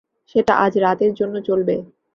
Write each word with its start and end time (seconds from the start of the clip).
সেটা 0.31 0.53
আজ 0.63 0.73
রাতের 0.77 1.11
জন্য 1.19 1.35
চলবে। 1.47 1.75